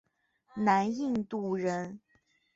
[0.55, 1.99] 南印度人。